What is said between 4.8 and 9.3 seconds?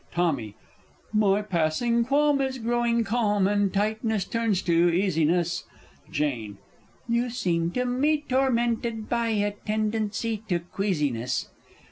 easiness. Jane. You seem to me tormented by